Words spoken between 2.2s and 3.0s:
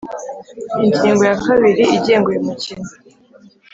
uyu mukino